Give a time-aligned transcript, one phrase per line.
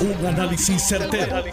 [0.00, 1.44] Un análisis certero,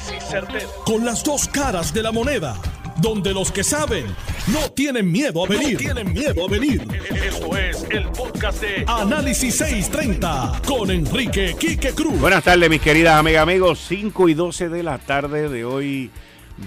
[0.86, 2.56] Con las dos caras de la moneda.
[3.02, 4.06] Donde los que saben
[4.54, 5.78] no tienen miedo a venir.
[5.78, 6.88] tienen miedo a venir.
[7.26, 12.18] Esto es el podcast de Análisis 630 con Enrique Quique Cruz.
[12.22, 13.84] Buenas tardes, mis queridas amigas, amigos.
[13.86, 16.10] 5 y 12 de la tarde de hoy,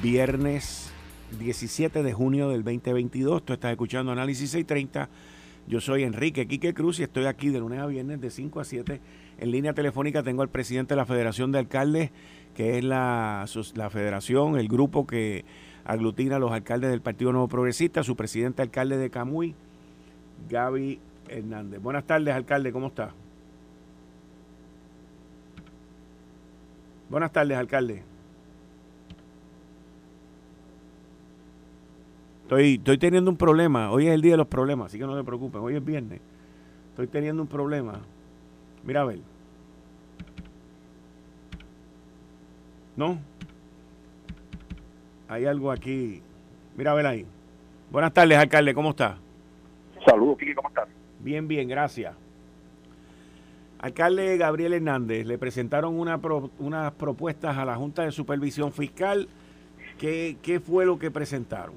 [0.02, 0.90] viernes
[1.38, 3.42] 17 de junio del 2022.
[3.46, 5.08] Tú estás escuchando Análisis 630.
[5.66, 8.64] Yo soy Enrique Quique Cruz y estoy aquí de lunes a viernes de 5 a
[8.64, 9.00] 7
[9.40, 12.10] en línea telefónica tengo al presidente de la Federación de Alcaldes,
[12.54, 15.46] que es la, la federación, el grupo que
[15.84, 19.54] aglutina a los alcaldes del Partido Nuevo Progresista, su presidente alcalde de Camuy,
[20.50, 21.80] Gaby Hernández.
[21.80, 23.12] Buenas tardes, alcalde, ¿cómo está?
[27.08, 28.02] Buenas tardes, alcalde.
[32.42, 33.90] Estoy, estoy teniendo un problema.
[33.90, 35.62] Hoy es el día de los problemas, así que no se preocupen.
[35.62, 36.20] Hoy es viernes.
[36.90, 38.00] Estoy teniendo un problema.
[38.84, 39.18] Mira a ver.
[42.96, 43.18] ¿No?
[45.28, 46.22] Hay algo aquí.
[46.76, 47.26] Mira a ver ahí.
[47.90, 49.18] Buenas tardes, alcalde, ¿cómo está?
[50.04, 50.88] Saludos, Kiki, ¿cómo estás?
[51.18, 52.14] Bien, bien, gracias.
[53.80, 56.20] Alcalde Gabriel Hernández, le presentaron una
[56.58, 59.28] unas propuestas a la Junta de Supervisión Fiscal.
[59.98, 61.74] ¿Qué, ¿Qué fue lo que presentaron?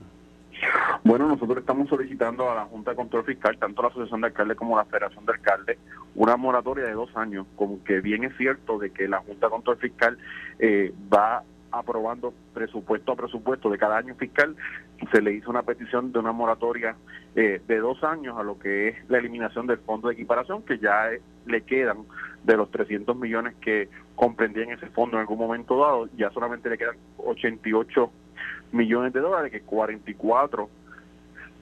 [1.04, 4.58] Bueno, nosotros estamos solicitando a la Junta de Control Fiscal, tanto la Asociación de Alcaldes
[4.58, 5.78] como la Federación de Alcaldes,
[6.16, 9.52] una moratoria de dos años, como que bien es cierto de que la Junta de
[9.52, 10.18] Control Fiscal
[10.60, 14.56] eh, va aprobando presupuesto a presupuesto de cada año fiscal,
[15.12, 16.96] se le hizo una petición de una moratoria
[17.36, 20.78] eh, de dos años a lo que es la eliminación del fondo de equiparación, que
[20.78, 21.10] ya
[21.48, 22.06] le quedan
[22.44, 26.78] de los 300 millones que comprendían ese fondo en algún momento dado, ya solamente le
[26.78, 28.12] quedan 88
[28.72, 30.70] millones de dólares, que 44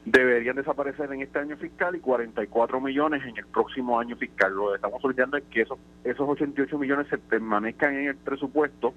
[0.06, 4.54] deberían desaparecer en este año fiscal y 44 millones en el próximo año fiscal.
[4.54, 8.94] Lo que estamos solicitando es que esos, esos 88 millones se permanezcan en el presupuesto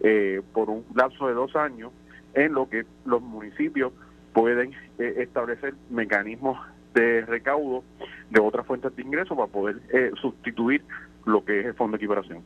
[0.00, 1.92] eh, por un lapso de dos años,
[2.34, 3.92] en lo que los municipios
[4.32, 6.58] pueden eh, establecer mecanismos
[6.94, 7.84] de recaudo
[8.30, 10.82] de otras fuentes de ingresos para poder eh, sustituir
[11.24, 12.42] lo que es el fondo de equiparación.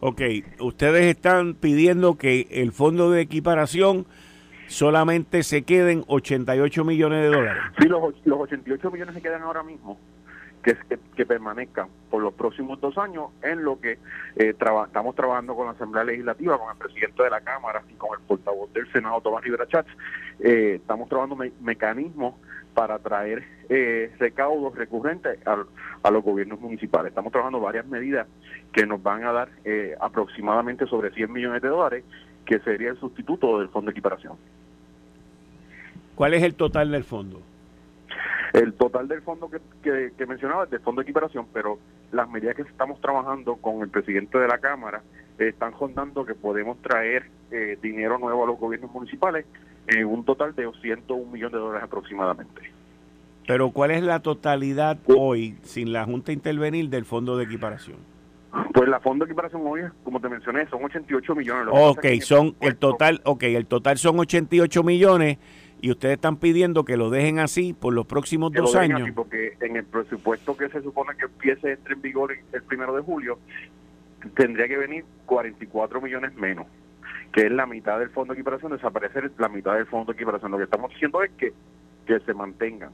[0.00, 0.20] Ok,
[0.60, 4.06] ustedes están pidiendo que el fondo de equiparación
[4.68, 7.62] solamente se queden 88 millones de dólares.
[7.78, 9.98] Sí, los, los 88 millones se quedan ahora mismo,
[10.62, 10.76] que,
[11.14, 13.92] que, permanezcan por los próximos dos años en lo que
[14.36, 18.18] eh, estamos trabajando con la Asamblea Legislativa, con el presidente de la Cámara y con
[18.18, 19.90] el portavoz del Senado, Tomás Rivera Chats.
[20.40, 22.34] Eh, estamos trabajando mecanismos
[22.76, 25.64] para traer eh, recaudos recurrentes a,
[26.02, 27.08] a, los gobiernos municipales.
[27.08, 28.28] Estamos trabajando varias medidas
[28.70, 32.04] que nos van a dar eh, aproximadamente sobre 100 millones de dólares
[32.44, 34.36] que sería el sustituto del fondo de equiparación.
[36.16, 37.40] ¿Cuál es el total del fondo?
[38.54, 41.78] El total del fondo que, que, mencionaba es del fondo de equiparación, pero
[42.10, 45.02] las medidas que estamos trabajando con el presidente de la Cámara
[45.38, 49.44] están rondando que podemos traer eh, dinero nuevo a los gobiernos municipales
[49.88, 52.62] en un total de 101 millones de dólares aproximadamente.
[53.46, 57.98] Pero ¿cuál es la totalidad hoy, sin la Junta intervenir, del fondo de equiparación?
[58.72, 61.68] Pues la fondo de equiparación hoy, como te mencioné, son 88 millones.
[61.70, 65.38] ok, son el total, okay, el total son 88 millones
[65.80, 69.08] y ustedes están pidiendo que lo dejen así por los próximos dos años.
[69.14, 73.02] porque en el presupuesto que se supone que empiece entre en vigor el primero de
[73.02, 73.38] julio,
[74.34, 76.66] tendría que venir 44 millones menos,
[77.32, 80.50] que es la mitad del fondo de equiparación, desaparecer la mitad del fondo de equiparación.
[80.50, 81.52] Lo que estamos diciendo es que,
[82.06, 82.90] que se mantengan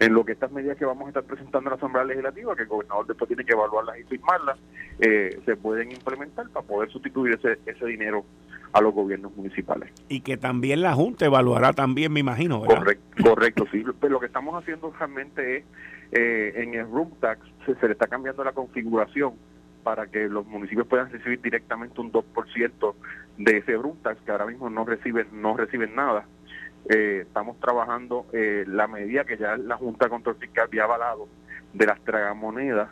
[0.00, 2.62] en lo que estas medidas que vamos a estar presentando en la Asamblea Legislativa, que
[2.62, 4.58] el gobernador después tiene que evaluarlas y firmarlas,
[5.00, 8.24] eh, se pueden implementar para poder sustituir ese, ese dinero
[8.72, 9.92] a los gobiernos municipales.
[10.08, 12.78] Y que también la Junta evaluará también, me imagino, ¿verdad?
[12.78, 13.84] Correcto, correcto sí.
[14.00, 15.64] Pero lo que estamos haciendo realmente es,
[16.12, 19.34] eh, en el room tax, se, le está cambiando la configuración
[19.82, 22.94] para que los municipios puedan recibir directamente un 2%
[23.38, 26.26] de ese room tax, que ahora mismo no reciben, no reciben nada
[26.88, 31.28] eh, estamos trabajando eh, la medida que ya la Junta de Control Fiscal había avalado
[31.74, 32.88] de las tragamonedas,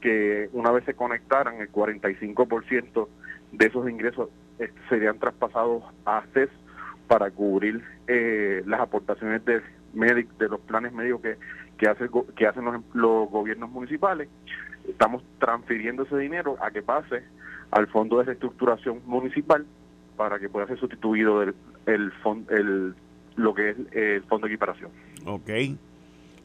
[0.00, 3.08] que una vez se conectaran, el 45%
[3.52, 4.30] de esos ingresos
[4.88, 6.50] serían traspasados a CES
[7.06, 9.62] para cubrir eh, las aportaciones de,
[9.92, 11.36] de los planes médicos que,
[11.78, 14.28] que, hace, que hacen los, los gobiernos municipales.
[14.86, 17.22] Estamos transfiriendo ese dinero a que pase
[17.70, 19.66] al Fondo de Reestructuración Municipal
[20.16, 21.54] para que pueda ser sustituido el,
[21.86, 22.12] el,
[22.50, 22.94] el
[23.36, 24.90] lo que es el fondo de equiparación.
[25.24, 25.48] Ok.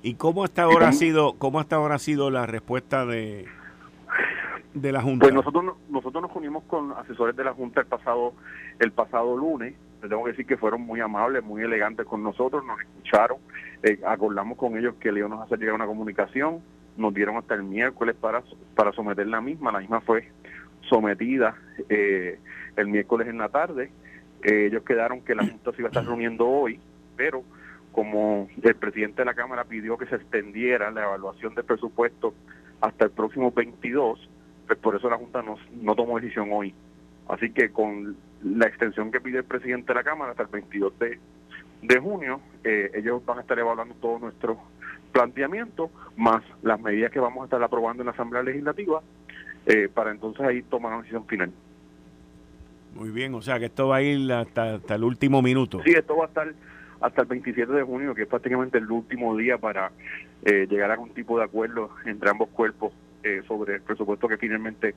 [0.04, 3.48] ¿Y cómo hasta ahora ha sido cómo hasta ahora ha sido la respuesta de
[4.74, 5.26] de la junta?
[5.26, 8.34] Pues nosotros nosotros nos unimos con asesores de la junta el pasado
[8.80, 9.76] el pasado lunes.
[10.02, 13.38] Les tengo que decir que fueron muy amables, muy elegantes con nosotros, nos escucharon,
[13.84, 16.60] eh, acordamos con ellos que le íbamos a hacer llegar una comunicación,
[16.98, 18.44] nos dieron hasta el miércoles para
[18.76, 20.30] para someter la misma, la misma fue
[20.90, 21.56] sometida
[21.90, 22.40] eh,
[22.76, 23.92] el miércoles en la tarde.
[24.44, 26.80] Eh, ellos quedaron que la Junta se iba a estar reuniendo hoy,
[27.16, 27.44] pero
[27.94, 32.34] como el presidente de la Cámara pidió que se extendiera la evaluación del presupuesto
[32.82, 34.30] hasta el próximo 22,
[34.74, 36.74] pues por eso la Junta no, no tomó decisión hoy.
[37.28, 41.00] Así que con la extensión que pide el presidente de la Cámara hasta el 22
[41.00, 41.20] de,
[41.82, 44.58] de junio, eh, ellos van a estar evaluando todo nuestro
[45.12, 49.02] planteamiento, más las medidas que vamos a estar aprobando en la Asamblea Legislativa,
[49.66, 51.52] eh, para entonces ahí tomar una decisión final.
[52.96, 55.82] Muy bien, o sea que esto va a ir hasta, hasta el último minuto.
[55.84, 56.54] Sí, esto va a estar
[57.00, 59.92] hasta el 27 de junio, que es prácticamente el último día para
[60.44, 62.94] eh, llegar a algún tipo de acuerdo entre ambos cuerpos
[63.24, 64.96] eh, sobre el presupuesto que finalmente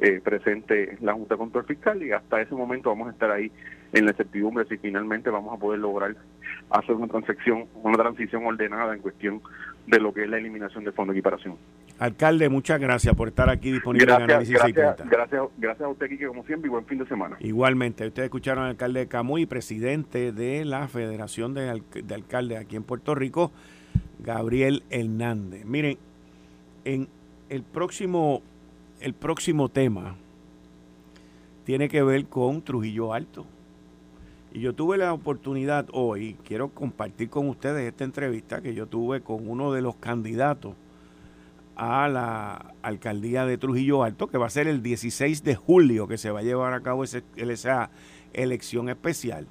[0.00, 3.50] eh, presente la Junta de Control Fiscal y hasta ese momento vamos a estar ahí
[3.92, 6.16] en la incertidumbre si finalmente vamos a poder lograr
[6.70, 9.40] hacer una transacción, una transición ordenada en cuestión
[9.86, 11.56] de lo que es la eliminación del fondo de equiparación.
[11.98, 16.08] Alcalde, muchas gracias por estar aquí disponible gracias, en Análisis gracias, gracias, gracias a usted,
[16.08, 17.36] Kike, como siempre, y buen fin de semana.
[17.40, 22.58] Igualmente, ustedes escucharon al alcalde de Camuy, presidente de la Federación de, Al de Alcaldes
[22.58, 23.52] aquí en Puerto Rico,
[24.18, 25.66] Gabriel Hernández.
[25.66, 25.98] Miren,
[26.84, 27.08] en
[27.50, 28.42] el próximo,
[29.00, 30.16] el próximo tema
[31.64, 33.44] tiene que ver con Trujillo Alto.
[34.52, 39.20] Y yo tuve la oportunidad hoy, quiero compartir con ustedes esta entrevista que yo tuve
[39.20, 40.74] con uno de los candidatos
[41.74, 46.18] a la alcaldía de Trujillo Alto, que va a ser el 16 de julio que
[46.18, 47.90] se va a llevar a cabo ese, esa
[48.32, 49.46] elección especial.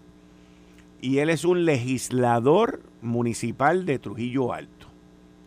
[1.02, 4.79] Y él es un legislador municipal de Trujillo Alto.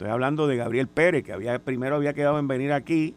[0.03, 3.15] Estoy hablando de Gabriel Pérez, que había, primero había quedado en venir aquí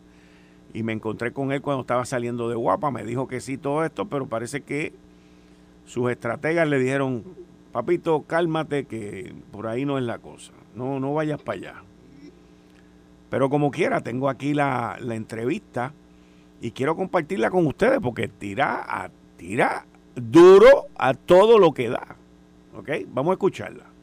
[0.71, 2.91] y me encontré con él cuando estaba saliendo de Guapa.
[2.91, 4.93] Me dijo que sí todo esto, pero parece que
[5.85, 7.23] sus estrategas le dijeron,
[7.71, 10.53] papito, cálmate que por ahí no es la cosa.
[10.75, 11.83] No, no vayas para allá.
[13.31, 15.91] Pero como quiera, tengo aquí la, la entrevista
[16.61, 22.15] y quiero compartirla con ustedes porque tira, tira duro a todo lo que da.
[22.77, 22.91] ¿Ok?
[23.07, 23.94] Vamos a escucharla.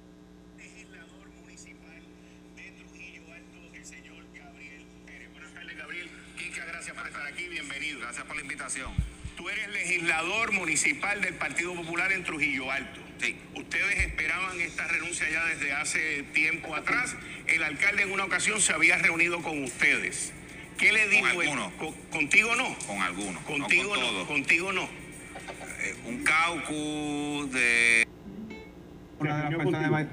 [9.73, 13.01] Legislador municipal del Partido Popular en Trujillo Alto.
[13.19, 13.37] Sí.
[13.55, 17.17] Ustedes esperaban esta renuncia ya desde hace tiempo atrás.
[17.47, 20.33] El alcalde en una ocasión se había reunido con ustedes.
[20.79, 21.29] ¿Qué le dijo?
[21.29, 21.73] Con algunos.
[22.11, 22.75] ¿Contigo no?
[22.87, 23.43] Con algunos.
[23.45, 24.13] Contigo no.
[24.13, 24.83] no, contigo no.
[24.83, 28.07] Eh, un caucus de.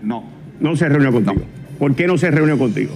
[0.02, 0.32] No.
[0.60, 1.48] No se reunió contigo.
[1.80, 2.96] ¿Por qué no se reunió contigo?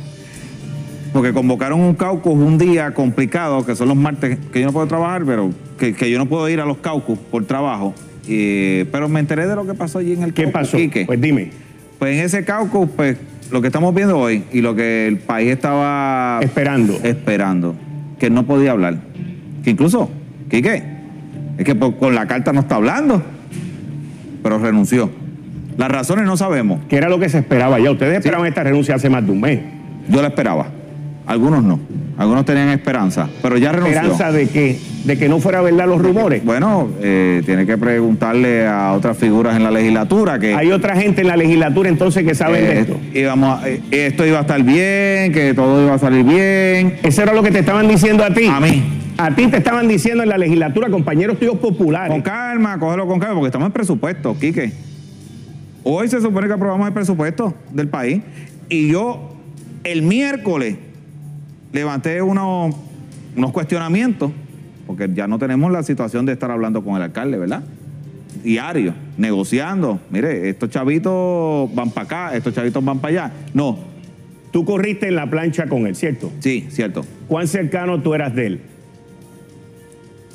[1.14, 4.88] Porque convocaron un caucus un día complicado, que son los martes, que yo no puedo
[4.88, 7.94] trabajar, pero que, que yo no puedo ir a los caucus por trabajo.
[8.28, 10.76] Eh, pero me enteré de lo que pasó allí en el ¿Qué pasó?
[10.76, 11.06] Quique.
[11.06, 11.52] Pues dime.
[12.00, 13.18] Pues en ese caucus, pues
[13.52, 17.76] lo que estamos viendo hoy y lo que el país estaba esperando, esperando
[18.20, 18.98] que no podía hablar.
[19.64, 20.10] Que incluso,
[20.50, 20.84] Quique,
[21.58, 23.22] es que con la carta no está hablando,
[24.42, 25.12] pero renunció.
[25.78, 26.82] Las razones no sabemos.
[26.90, 27.92] ¿Qué era lo que se esperaba ya?
[27.92, 28.50] Ustedes esperaban sí.
[28.50, 29.60] esta renuncia hace más de un mes.
[30.10, 30.68] Yo la esperaba.
[31.26, 31.80] Algunos no.
[32.18, 34.02] Algunos tenían esperanza, pero ya renunció.
[34.02, 34.78] ¿Esperanza de qué?
[35.06, 36.44] ¿De que no fuera verdad los rumores?
[36.44, 40.54] Bueno, eh, tiene que preguntarle a otras figuras en la legislatura que...
[40.54, 43.00] Hay otra gente en la legislatura entonces que saben eh, de esto.
[43.14, 46.98] Íbamos a, eh, esto iba a estar bien, que todo iba a salir bien.
[47.04, 48.46] Eso era lo que te estaban diciendo a ti.
[48.46, 48.84] A mí.
[49.18, 52.12] A ti te estaban diciendo en la legislatura, compañeros tuyos populares.
[52.12, 54.72] Con calma, cógelo con calma, porque estamos en presupuesto, Quique.
[55.84, 58.22] Hoy se supone que aprobamos el presupuesto del país
[58.70, 59.36] y yo
[59.84, 60.78] el miércoles
[61.74, 62.74] levanté unos,
[63.36, 64.32] unos cuestionamientos,
[64.88, 67.64] porque ya no tenemos la situación de estar hablando con el alcalde, ¿verdad?
[68.44, 70.00] Diario, negociando.
[70.10, 73.34] Mire, estos chavitos van para acá, estos chavitos van para allá.
[73.54, 73.78] No.
[74.52, 76.32] Tú corriste en la plancha con él, ¿cierto?
[76.40, 77.04] Sí, cierto.
[77.28, 78.62] ¿Cuán cercano tú eras de él?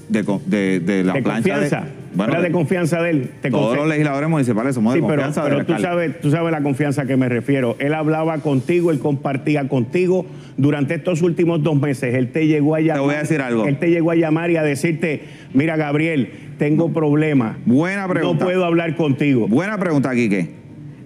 [0.08, 1.54] De, de, de la ¿De plancha.
[1.54, 1.86] Confianza?
[2.18, 3.30] Bueno, ¿Era de confianza de él?
[3.40, 6.50] ¿Te todos los legisladores municipales somos sí, de confianza pero, pero tú sabes, tú sabes
[6.50, 7.76] la confianza a que me refiero.
[7.78, 12.16] Él hablaba contigo, él compartía contigo durante estos últimos dos meses.
[12.16, 12.96] Él te llegó a llamar.
[12.96, 13.66] Te voy a decir algo.
[13.66, 15.22] Él te llegó a llamar y a decirte,
[15.54, 17.56] mira Gabriel, tengo problemas.
[17.64, 18.44] Buena pregunta.
[18.44, 19.46] No puedo hablar contigo.
[19.46, 20.50] Buena pregunta, Quique.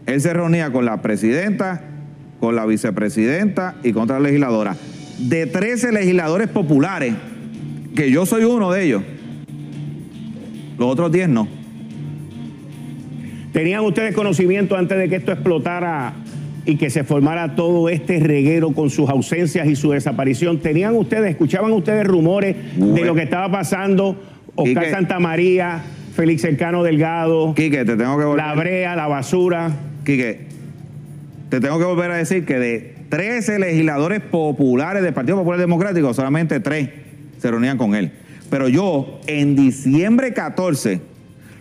[0.07, 1.83] Él se reunía con la presidenta,
[2.41, 4.77] con la vicepresidenta y con otra legisladora.
[5.19, 7.13] De 13 legisladores populares,
[7.95, 9.03] que yo soy uno de ellos,
[10.83, 11.47] los otros 10 no.
[13.53, 16.15] ¿Tenían ustedes conocimiento antes de que esto explotara
[16.65, 20.59] y que se formara todo este reguero con sus ausencias y su desaparición?
[20.59, 22.95] ¿Tenían ustedes, escuchaban ustedes rumores bueno.
[22.95, 24.21] de lo que estaba pasando?
[24.57, 25.83] Oscar Quique, Santamaría,
[26.15, 28.45] Félix Cercano Delgado, Quique, te tengo que volver.
[28.45, 29.71] La Brea, La Basura.
[30.05, 30.47] Quique,
[31.49, 36.13] te tengo que volver a decir que de 13 legisladores populares del Partido Popular Democrático,
[36.13, 36.89] solamente 3
[37.39, 38.11] se reunían con él.
[38.53, 41.01] Pero yo, en diciembre 14,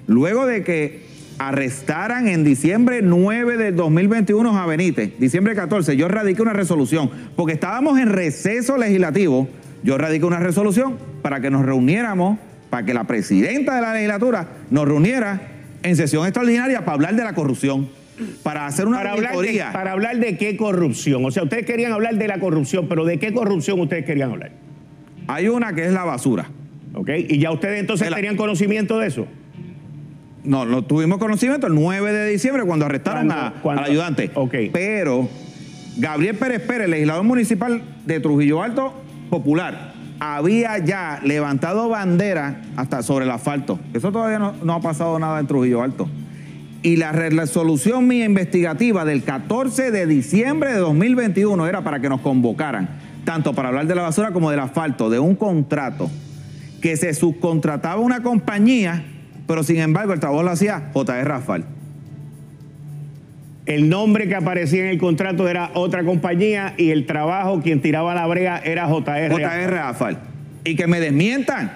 [0.08, 1.06] luego de que
[1.38, 7.54] arrestaran en diciembre 9 del 2021 a Benítez, diciembre 14, yo radiqué una resolución, porque
[7.54, 9.48] estábamos en receso legislativo,
[9.84, 12.38] yo radiqué una resolución para que nos reuniéramos,
[12.70, 15.44] para que la presidenta de la legislatura nos reuniera
[15.84, 17.88] en sesión extraordinaria para hablar de la corrupción,
[18.44, 21.24] para hacer una para hablar, de, para hablar de qué corrupción.
[21.24, 24.52] O sea, ustedes querían hablar de la corrupción, pero ¿de qué corrupción ustedes querían hablar?
[25.28, 26.50] Hay una que es la basura.
[26.94, 27.10] ¿Ok?
[27.30, 29.28] ¿Y ya ustedes entonces tenían conocimiento de eso?
[30.44, 34.32] No, no tuvimos conocimiento el 9 de diciembre cuando arrestaron a, al ayudante.
[34.34, 34.56] Ok.
[34.74, 35.30] Pero
[35.98, 38.94] Gabriel Pérez Pérez, legislador municipal de Trujillo Alto
[39.30, 43.80] Popular, había ya levantado bandera hasta sobre el asfalto.
[43.94, 46.10] Eso todavía no, ha pasado nada en Trujillo Alto.
[46.84, 52.22] Y la resolución mía investigativa del 14 de diciembre de 2021 era para que nos
[52.22, 52.90] convocaran,
[53.24, 56.10] tanto para hablar de la basura como del asfalto, de un contrato
[56.82, 59.04] que se subcontrataba una compañía,
[59.48, 61.64] pero sin embargo el trabajo lo hacía JR Rafael.
[63.68, 68.16] El nombre que aparecía en el contrato era otra compañía y el trabajo, quien tiraba
[68.16, 69.32] la brea era JR.
[69.32, 70.18] JR AFAL.
[70.66, 71.72] Y que me desmientan,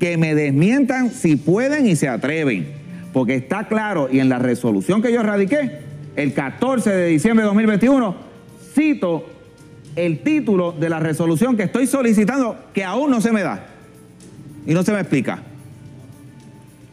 [0.00, 2.66] que me desmientan si pueden y se atreven.
[3.12, 5.78] Porque está claro, y en la resolución que yo radiqué,
[6.16, 8.16] el 14 de diciembre de 2021,
[8.74, 9.26] cito
[9.94, 13.71] el título de la resolución que estoy solicitando, que aún no se me da.
[14.66, 15.42] Y no se me explica.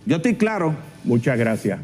[0.06, 0.76] Yo estoy claro.
[1.04, 1.80] Muchas gracias.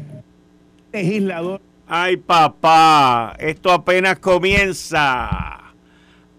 [0.92, 1.60] Legislador.
[1.88, 5.60] Ay, papá, esto apenas comienza.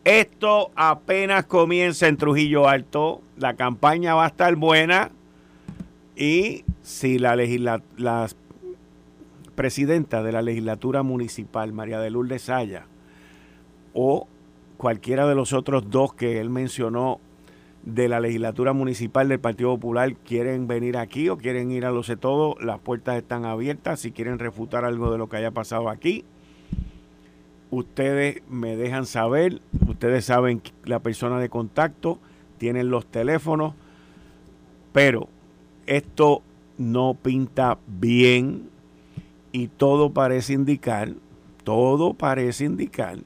[0.03, 3.21] Esto apenas comienza en Trujillo Alto.
[3.37, 5.11] La campaña va a estar buena.
[6.17, 7.35] Y si la,
[7.97, 8.27] la
[9.55, 12.85] presidenta de la legislatura municipal, María de Lourdes Saya,
[13.93, 14.27] o
[14.77, 17.19] cualquiera de los otros dos que él mencionó
[17.87, 22.03] de la legislatura municipal del Partido Popular quieren venir aquí o quieren ir a lo
[22.03, 24.01] sé todo, las puertas están abiertas.
[24.01, 26.25] Si quieren refutar algo de lo que haya pasado aquí,
[27.71, 29.61] ustedes me dejan saber.
[29.87, 32.19] Ustedes saben la persona de contacto,
[32.57, 33.73] tienen los teléfonos,
[34.91, 35.29] pero
[35.85, 36.41] esto
[36.77, 38.69] no pinta bien
[39.53, 41.13] y todo parece indicar,
[41.63, 43.19] todo parece indicar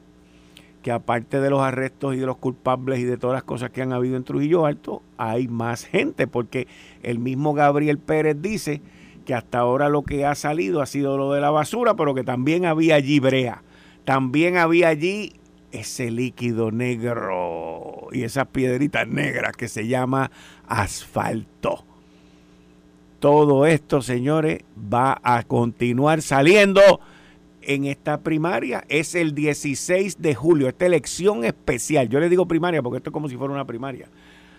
[0.81, 3.81] que aparte de los arrestos y de los culpables y de todas las cosas que
[3.81, 6.67] han habido en Trujillo Alto, hay más gente, porque
[7.03, 8.81] el mismo Gabriel Pérez dice
[9.25, 12.23] que hasta ahora lo que ha salido ha sido lo de la basura, pero que
[12.23, 13.63] también había allí brea,
[14.05, 15.33] también había allí
[15.71, 20.31] ese líquido negro y esas piedritas negras que se llama
[20.67, 21.85] asfalto.
[23.19, 26.99] Todo esto, señores, va a continuar saliendo
[27.61, 32.09] en esta primaria es el 16 de julio, esta elección especial.
[32.09, 34.07] Yo le digo primaria porque esto es como si fuera una primaria.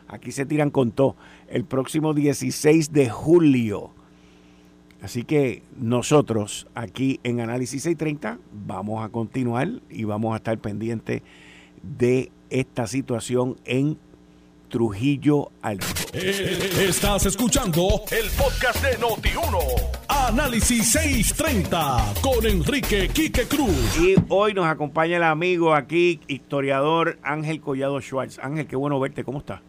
[0.08, 1.16] Aquí se tiran con todo.
[1.48, 3.90] El próximo 16 de julio.
[5.00, 11.22] Así que nosotros aquí en Análisis 630 vamos a continuar y vamos a estar pendientes
[11.82, 13.98] de esta situación en
[14.72, 15.84] Trujillo Alto.
[16.14, 19.58] Eh, estás escuchando el podcast de Noti1.
[20.08, 23.98] Análisis 630 con Enrique Quique Cruz.
[24.00, 28.38] Y hoy nos acompaña el amigo aquí, historiador Ángel Collado Schwartz.
[28.38, 29.60] Ángel, qué bueno verte, ¿cómo estás?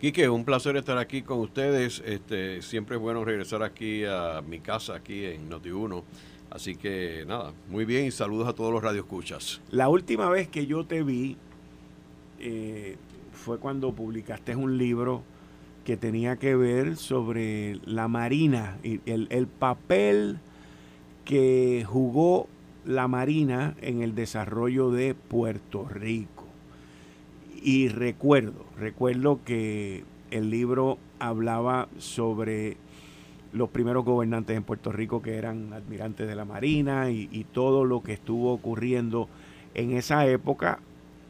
[0.00, 2.02] Quique, un placer estar aquí con ustedes.
[2.02, 6.02] Este, siempre es bueno regresar aquí a mi casa, aquí en Noti1.
[6.48, 9.60] Así que nada, muy bien y saludos a todos los radioescuchas.
[9.70, 11.36] La última vez que yo te vi,
[12.40, 12.96] eh,
[13.32, 15.22] fue cuando publicaste un libro
[15.84, 20.38] que tenía que ver sobre la Marina y el, papel
[21.24, 22.48] que jugó
[22.84, 26.44] la Marina en el desarrollo de Puerto Rico.
[27.62, 32.76] Y recuerdo, recuerdo que el libro hablaba sobre
[33.52, 38.02] los primeros gobernantes en Puerto Rico que eran admirantes de la Marina y todo lo
[38.02, 39.28] que estuvo ocurriendo
[39.74, 40.80] en esa época.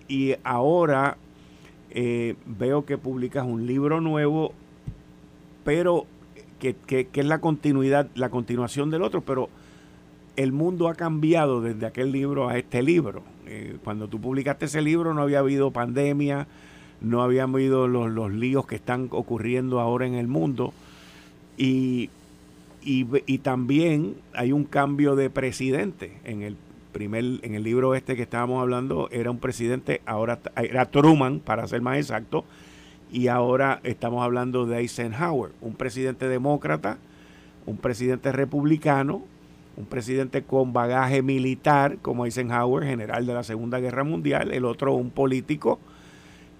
[0.09, 1.17] Y ahora
[1.95, 4.53] eh, veo que publicas un libro nuevo,
[5.65, 6.07] pero
[6.59, 9.49] que, es la continuidad, la continuación del otro, pero
[10.37, 13.23] el mundo ha cambiado desde aquel libro a este libro.
[13.47, 16.47] Eh, cuando tú publicaste ese libro no había habido pandemia,
[17.01, 20.73] no habían habido los, los líos que están ocurriendo ahora en el mundo
[21.59, 22.09] y,
[22.83, 26.57] y, y, también hay un cambio de presidente en el
[26.93, 31.67] primer, en el libro este que estábamos hablando, era un presidente, ahora era Truman, para
[31.67, 32.45] ser más exacto,
[33.11, 36.99] y ahora estamos hablando de Eisenhower, un presidente demócrata,
[37.67, 39.23] un presidente republicano,
[39.77, 44.95] un presidente con bagaje militar, como Eisenhower, general de la Segunda Guerra Mundial, el otro
[44.95, 45.79] un político,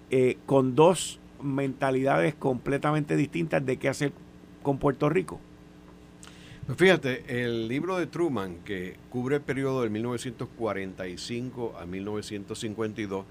[0.09, 4.13] eh, con dos mentalidades completamente distintas de qué hacer
[4.61, 5.39] con Puerto Rico.
[6.65, 13.25] Pues fíjate, el libro de Truman, que cubre el periodo de 1945 a 1952,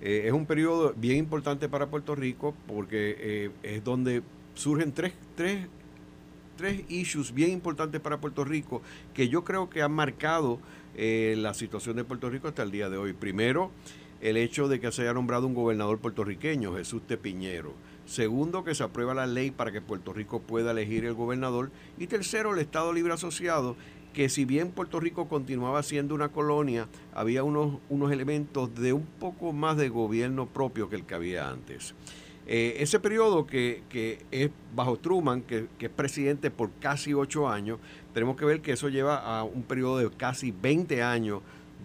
[0.00, 4.22] eh, es un periodo bien importante para Puerto Rico porque eh, es donde
[4.54, 5.66] surgen tres, tres,
[6.56, 8.80] tres issues bien importantes para Puerto Rico
[9.12, 10.58] que yo creo que han marcado
[10.96, 13.12] eh, la situación de Puerto Rico hasta el día de hoy.
[13.12, 13.72] Primero,
[14.22, 17.74] el hecho de que se haya nombrado un gobernador puertorriqueño, Jesús Tepiñero.
[18.10, 21.70] Segundo, que se aprueba la ley para que Puerto Rico pueda elegir el gobernador.
[21.96, 23.76] Y tercero, el Estado Libre Asociado,
[24.12, 29.06] que si bien Puerto Rico continuaba siendo una colonia, había unos, unos elementos de un
[29.06, 31.94] poco más de gobierno propio que el que había antes.
[32.48, 33.84] Eh, ese periodo que,
[34.32, 37.78] es bajo Truman, que, que, es presidente por casi ocho años,
[38.12, 41.42] tenemos que ver que eso lleva a un periodo de casi 20 años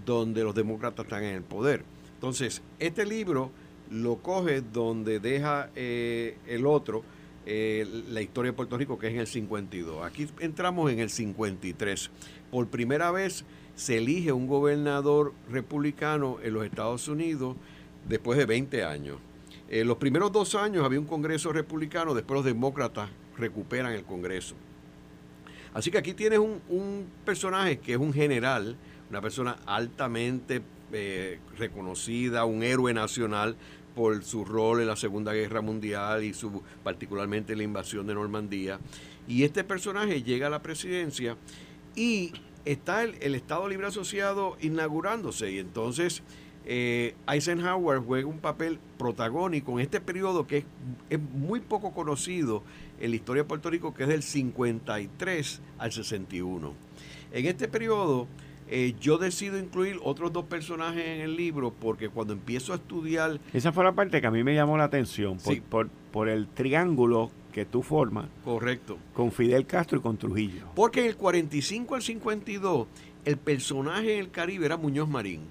[0.07, 1.83] donde los demócratas están en el poder.
[2.15, 3.51] Entonces, este libro
[3.89, 7.03] lo coge donde deja eh, el otro,
[7.45, 10.05] eh, la historia de Puerto Rico, que es en el 52.
[10.05, 12.09] Aquí entramos en el 53.
[12.51, 17.55] Por primera vez se elige un gobernador republicano en los Estados Unidos
[18.07, 19.17] después de 20 años.
[19.69, 24.55] En los primeros dos años había un Congreso republicano, después los demócratas recuperan el Congreso.
[25.73, 28.77] Así que aquí tienes un, un personaje que es un general,
[29.09, 30.61] una persona altamente
[30.95, 33.55] eh, reconocida, un héroe nacional
[33.95, 38.79] por su rol en la Segunda Guerra Mundial y su particularmente la invasión de Normandía.
[39.27, 41.37] Y este personaje llega a la presidencia
[41.95, 42.33] y
[42.65, 46.23] está el, Estado Libre Asociado inaugurándose y entonces
[46.65, 50.65] eh, Eisenhower juega un papel protagónico en este periodo que es,
[51.09, 52.63] es, muy poco conocido
[52.99, 56.73] en la historia de Puerto Rico, que es del 53 al 61.
[57.31, 58.27] En este periodo
[58.67, 63.39] eh, yo decido incluir otros dos personajes en el libro porque cuando empiezo a estudiar...
[63.53, 65.37] Esa fue la parte que a mí me llamó la atención,
[65.69, 68.27] por, por, el triángulo que tú formas.
[68.43, 68.97] Correcto.
[69.13, 70.65] Con Fidel Castro y con Trujillo.
[70.75, 72.87] Porque en el 45 al 52,
[73.25, 75.41] el personaje en el Caribe era Muñoz Marín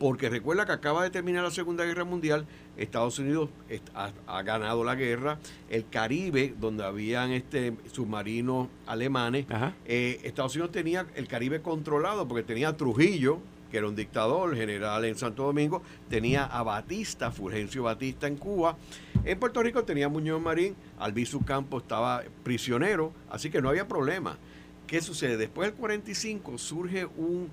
[0.00, 2.46] porque recuerda que acaba de terminar la Segunda Guerra Mundial,
[2.80, 3.50] Estados Unidos
[3.94, 5.38] ha, ganado la guerra,
[5.68, 9.46] el Caribe, donde habían este submarinos alemanes,
[9.84, 13.38] eh, Estados Unidos tenía el Caribe controlado porque tenía a Trujillo,
[13.70, 18.76] que era un dictador general en Santo Domingo, tenía a Batista, Fulgencio Batista en Cuba,
[19.24, 23.86] en Puerto Rico tenía a Muñoz Marín, Albizu Campos estaba prisionero, así que no había
[23.86, 24.38] problema.
[24.86, 25.36] ¿Qué sucede?
[25.36, 27.48] Después del 45 surge un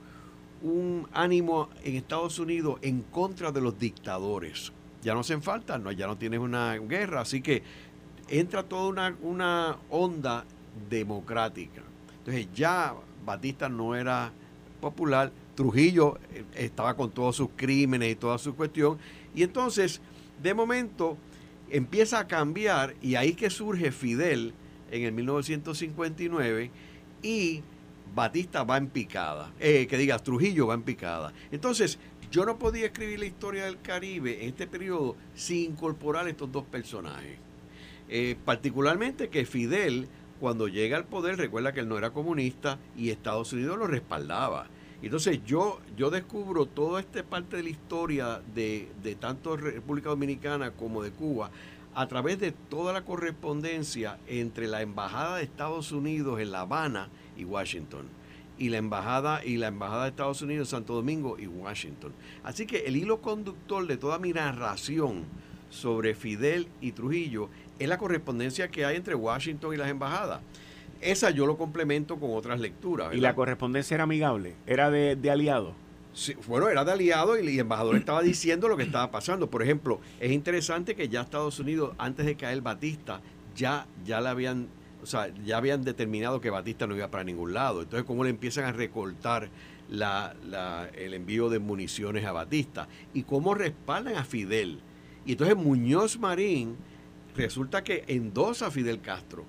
[0.62, 4.72] un ánimo en Estados Unidos en contra de los dictadores.
[5.08, 7.64] Ya no hacen falta, no, ya no tienes una guerra, así que
[8.28, 10.44] entra toda una, una onda
[10.90, 11.82] democrática.
[12.18, 12.94] Entonces ya
[13.26, 14.34] Batista no era
[14.82, 18.98] popular, Trujillo eh, estaba con todos sus crímenes y toda su cuestión,
[19.34, 20.02] y entonces
[20.44, 21.16] de momento
[21.70, 24.54] empieza a cambiar y ahí que surge Fidel
[24.92, 26.70] en el 1959
[27.24, 27.64] y
[28.14, 31.32] Batista va en picada, eh, que digas Trujillo va en picada.
[31.50, 31.98] Entonces,
[32.32, 36.66] yo no podía escribir la historia del Caribe en este periodo sin incorporar estos dos
[36.66, 37.38] personajes.
[38.10, 40.08] Eh, particularmente que Fidel,
[40.40, 44.68] cuando llega al poder, recuerda que él no era comunista y Estados Unidos lo respaldaba.
[45.02, 50.72] Entonces yo, yo descubro toda esta parte de la historia de, de tanto República Dominicana
[50.72, 51.52] como de Cuba
[51.94, 57.10] a través de toda la correspondencia entre la Embajada de Estados Unidos en La Habana
[57.36, 58.06] y Washington.
[58.58, 62.12] Y la embajada y la embajada de Estados Unidos, Santo Domingo y Washington.
[62.44, 65.26] Así que el hilo conductor de toda mi narración
[65.70, 70.42] sobre Fidel y Trujillo es la correspondencia que hay entre Washington y las embajadas.
[71.02, 73.14] Esa yo lo complemento con otras lecturas.
[73.14, 74.56] ¿Y la correspondencia era amigable?
[74.66, 75.74] ¿Era de, de aliado?
[76.14, 79.52] Sí, bueno, era de aliado y el embajador estaba diciendo lo que estaba pasando.
[79.52, 83.22] Por ejemplo, es interesante que ya Estados Unidos, antes de caer Batista,
[83.56, 84.68] ya, ya le habían
[85.10, 87.82] sea, ya habían determinado que Batista no iba para ningún lado.
[87.82, 89.50] Entonces, ¿cómo le empiezan a recortar
[89.90, 92.88] el envío de municiones a Batista?
[93.14, 94.80] Y cómo respaldan a Fidel.
[95.26, 96.78] Y entonces Muñoz Marín
[97.36, 99.46] resulta que endosa a Fidel Castro.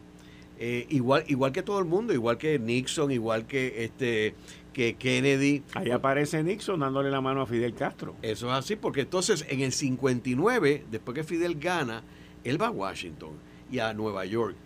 [0.60, 4.34] Eh, igual, igual que todo el mundo, igual que Nixon, igual que este
[4.72, 5.62] que Kennedy.
[5.74, 8.16] Ahí aparece Nixon dándole la mano a Fidel Castro.
[8.22, 12.02] Eso es así, porque entonces en el 59, después que Fidel gana,
[12.44, 13.30] él va a Washington
[13.70, 14.56] y a Nueva York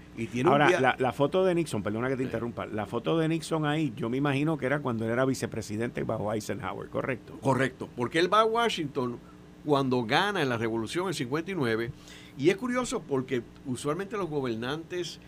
[0.45, 4.11] Ahora, la, foto de Nixon, perdona que te interrumpa, la foto de Nixon ahí, yo
[4.11, 7.39] me imagino que era cuando él era vicepresidente bajo Eisenhower, ¿correcto?
[7.41, 9.19] Correcto, porque él va a Washington
[9.65, 11.91] cuando gana en la revolución en 59,
[12.37, 15.19] y es curioso porque usualmente los gobernantes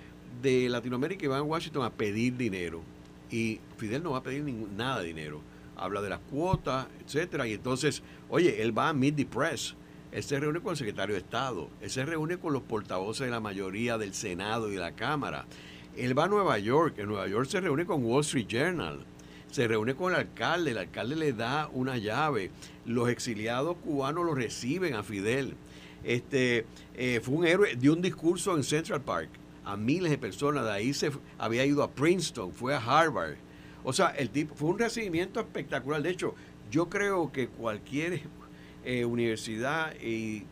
[0.43, 2.83] de Latinoamérica van a Washington a pedir dinero,
[3.31, 5.41] y Fidel no va a pedir ningún, nada de dinero,
[5.77, 9.77] habla de las cuotas, etcétera, y entonces, oye, él va a Meet the Press,
[10.15, 13.33] él se reúne con el secretario de Estado, él se reúne con los portavoces de
[13.33, 15.45] la mayoría del Senado y de la Cámara.
[15.97, 19.01] Él va a Nueva York, en Nueva York se reúne con Wall Street Journal,
[19.51, 22.53] se reúne con el alcalde, el alcalde le da una llave,
[22.87, 25.57] los exiliados cubanos lo reciben a Fidel.
[26.05, 29.31] Este, eh, fue un héroe, dio un discurso en Central Park
[29.65, 33.35] a miles de personas, de ahí se había ido a Princeton, fue a Harvard.
[33.83, 36.03] O sea, el tipo fue un recibimiento espectacular.
[36.03, 36.37] De hecho,
[36.71, 38.23] yo creo que cualquier
[38.85, 40.45] eh, universidad y,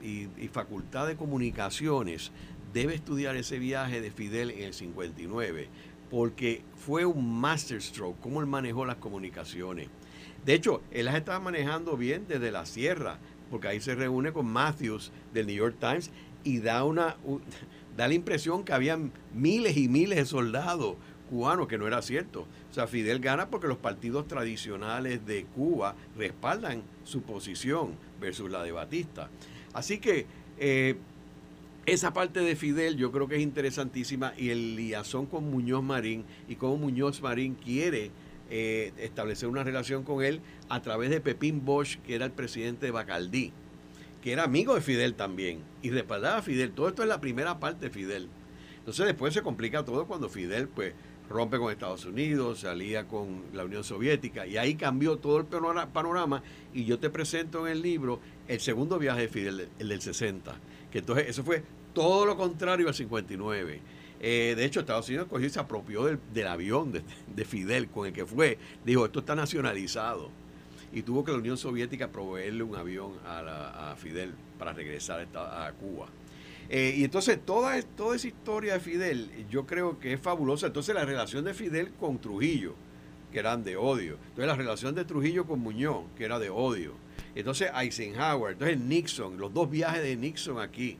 [0.52, 2.32] facultad de comunicaciones
[2.72, 5.68] debe estudiar ese viaje de Fidel en el 59,
[6.10, 9.88] porque fue un masterstroke, cómo él manejó las comunicaciones.
[10.44, 13.18] De hecho, él las estaba manejando bien desde la sierra,
[13.50, 16.10] porque ahí se reúne con Matthews del New York Times
[16.44, 17.16] y da una
[17.96, 20.96] da la impresión que habían miles y miles de soldados
[21.28, 22.46] cubanos, que no era cierto.
[22.70, 28.62] O sea, Fidel gana porque los partidos tradicionales de Cuba respaldan su posición versus la
[28.62, 29.28] de Batista.
[29.74, 30.24] Así que
[30.58, 30.96] eh,
[31.84, 36.24] esa parte de Fidel yo creo que es interesantísima y el liazón con Muñoz Marín
[36.48, 38.10] y cómo Muñoz Marín quiere
[38.50, 42.86] eh, establecer una relación con él a través de Pepín Bosch, que era el presidente
[42.86, 43.52] de Bacaldí,
[44.22, 46.70] que era amigo de Fidel también y respaldaba a Fidel.
[46.70, 48.28] Todo esto es la primera parte de Fidel.
[48.78, 50.94] Entonces después se complica todo cuando Fidel pues
[51.28, 55.46] rompe con Estados Unidos, se alía con la Unión Soviética y ahí cambió todo el
[55.46, 56.42] panorama
[56.74, 60.54] y yo te presento en el libro el segundo viaje de Fidel, el del 60,
[60.90, 61.62] que entonces eso fue
[61.94, 63.80] todo lo contrario al 59.
[64.24, 68.12] Eh, de hecho, Estados Unidos cogió y se apropió del, avión de, Fidel con el
[68.12, 68.56] que fue.
[68.84, 70.30] Dijo, esto está nacionalizado.
[70.92, 76.06] Y tuvo que la Unión Soviética proveerle un avión a, Fidel para regresar a Cuba.
[76.74, 80.68] Eh, y entonces toda, toda esa historia de Fidel yo creo que es fabulosa.
[80.68, 82.74] Entonces la relación de Fidel con Trujillo,
[83.30, 84.14] que eran de odio.
[84.14, 86.94] Entonces la relación de Trujillo con Muñoz, que era de odio.
[87.34, 90.96] Entonces Eisenhower, entonces Nixon, los dos viajes de Nixon aquí.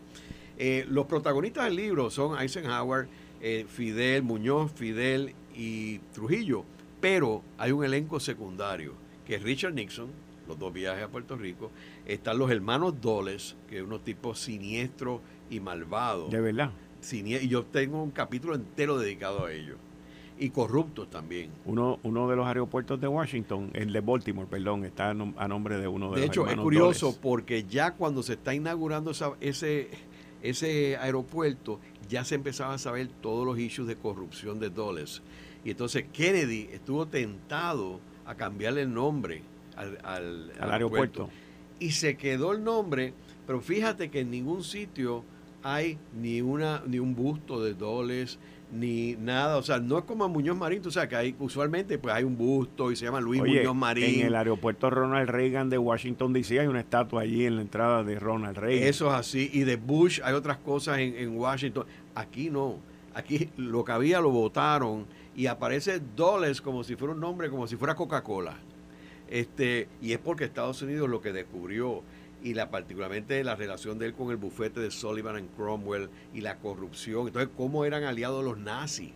[0.59, 3.09] Eh, los protagonistas del libro son Eisenhower,
[3.41, 6.67] eh, Fidel, Muñoz, Fidel y Trujillo.
[7.01, 8.93] Pero hay un elenco secundario,
[9.27, 10.11] que es Richard Nixon,
[10.47, 11.71] los dos viajes a Puerto Rico.
[12.05, 16.31] Están los hermanos Doles, que es unos tipos siniestros y malvados.
[16.31, 16.71] De verdad.
[17.11, 19.77] Y yo tengo un capítulo entero dedicado a ellos.
[20.39, 21.51] Y corruptos también.
[21.67, 25.87] Uno, uno de los aeropuertos de Washington, el de Baltimore, perdón, está a nombre de
[25.87, 29.91] uno de, de hecho, es curioso porque ya cuando se está inaugurando ese,
[30.43, 35.23] ese aeropuerto, ya se empezaba a saber todos los issues de corrupción de Dulles.
[35.65, 39.43] Y entonces Kennedy estuvo tentado a cambiarle el nombre
[39.77, 41.29] al, al, aeropuerto.
[41.79, 43.15] Y se quedó el nombre,
[43.47, 45.25] pero fíjate que en ningún sitio
[45.63, 48.39] hay ni una ni un busto de Doles
[48.73, 52.15] ni nada, o sea, no es como Muñoz Marín, tú sabes que hay usualmente pues
[52.15, 54.21] hay un busto y se llama Luis Muñoz Marín.
[54.21, 58.03] En el aeropuerto Ronald Reagan de Washington DC hay una estatua allí en la entrada
[58.03, 58.89] de Ronald Reagan.
[58.89, 61.85] Eso es así, y de Bush hay otras cosas en, en Washington.
[62.15, 62.79] Aquí no,
[63.15, 65.05] aquí lo que había lo votaron
[65.37, 68.57] y aparece Doles como si fuera un nombre, como si fuera Coca-Cola.
[69.29, 72.03] Este, y es porque Estados Unidos lo que descubrió
[72.43, 76.41] y la particularmente la relación de él con el bufete de Sullivan and Cromwell y
[76.41, 77.29] la corrupción.
[77.29, 79.13] Entonces, cómo eran aliados los nazis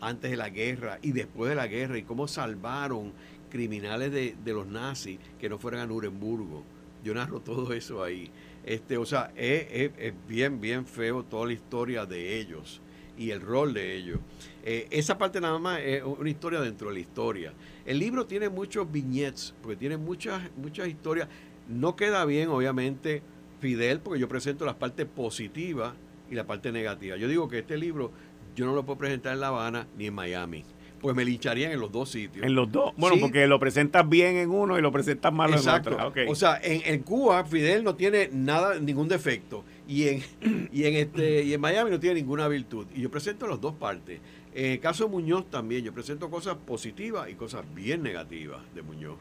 [0.00, 3.12] antes de la guerra y después de la guerra y cómo salvaron
[3.50, 6.64] criminales de, los nazis que no fueran a Nurembergo.
[7.04, 8.30] Yo narro todo eso ahí.
[8.64, 9.90] Este, o sea, es,
[10.26, 12.80] bien, bien feo toda la historia de ellos
[13.16, 14.18] y el rol de ellos.
[14.64, 17.52] Eh, esa parte nada más es una historia dentro de la historia.
[17.84, 21.28] El libro tiene muchos viñetes, porque tiene muchas, muchas historias.
[21.68, 23.22] No queda bien, obviamente,
[23.60, 25.94] Fidel, porque yo presento las partes positivas
[26.30, 27.16] y la parte negativa.
[27.16, 28.12] Yo digo que este libro
[28.54, 30.64] yo no lo puedo presentar en La Habana ni en Miami.
[31.00, 32.44] Pues me lincharían en los dos sitios.
[32.44, 32.94] En los dos.
[32.96, 36.12] Bueno, porque lo presentas bien en uno y lo presentas mal en otro.
[36.26, 39.62] O sea, en, Cuba Fidel no tiene nada, ningún defecto.
[39.86, 40.22] Y en,
[40.72, 42.86] y en este, y en Miami no tiene ninguna virtud.
[42.94, 44.20] Y yo presento las dos partes.
[44.54, 48.80] En el caso de Muñoz también, yo presento cosas positivas y cosas bien negativas de
[48.80, 49.18] Muñoz.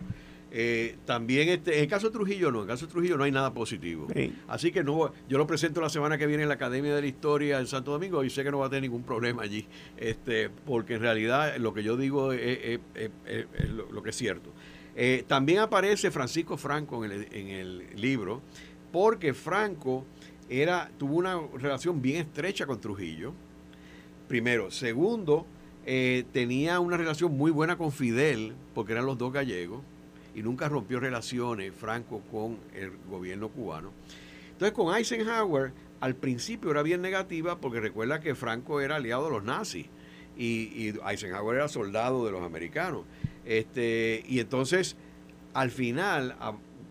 [0.58, 3.26] Eh, también este, en el caso de Trujillo no, en el caso de Trujillo no
[3.26, 4.08] hay nada positivo.
[4.48, 7.08] Así que no, yo lo presento la semana que viene en la Academia de la
[7.08, 10.50] Historia en Santo Domingo y sé que no va a tener ningún problema allí, este,
[10.50, 12.80] porque en realidad lo que yo digo es,
[13.92, 14.50] lo, que es cierto.
[14.96, 18.42] Eh, también aparece Francisco Franco en el, en el, libro,
[18.94, 20.06] porque Franco
[20.48, 23.34] era, tuvo una relación bien estrecha con Trujillo,
[24.30, 24.72] primero.
[24.72, 25.46] Segundo,
[25.86, 29.82] eh, tenía una relación muy buena con Fidel, porque eran los dos gallegos
[30.36, 33.92] y nunca rompió relaciones Franco con el gobierno cubano.
[34.52, 39.32] Entonces con Eisenhower al principio era bien negativa porque recuerda que Franco era aliado de
[39.32, 39.88] los nazis
[40.38, 43.04] y, Eisenhower era soldado de los americanos.
[43.46, 44.98] Este, y entonces
[45.54, 46.36] al final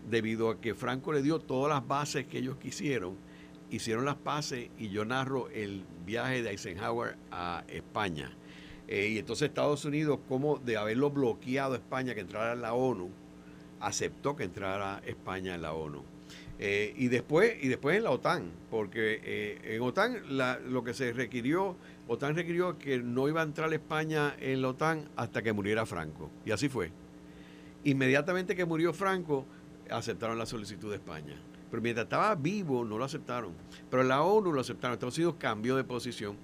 [0.09, 3.15] debido a que Franco le dio todas las bases que ellos quisieron,
[3.69, 8.31] hicieron las paces y yo narro el viaje de Eisenhower a España.
[8.87, 13.09] Eh, y entonces Estados Unidos, como de haberlo bloqueado España que entrara en la ONU,
[13.79, 16.03] aceptó que entrara España en la ONU.
[16.57, 20.21] Eh, y después y después en la OTAN, porque eh, en OTAN
[20.69, 21.75] lo que se requirió,
[22.07, 26.31] OTAN requirió que no iba a entrar España en la OTAN hasta que muriera Franco.
[26.45, 26.91] Y así fue.
[27.83, 29.45] Inmediatamente que murió Franco,
[29.89, 31.35] aceptaron la solicitud de España.
[31.69, 33.51] Pero mientras estaba vivo, no lo aceptaron.
[33.89, 34.93] Pero la ONU lo aceptaron.
[34.93, 36.37] Estados Unidos cambió de posición.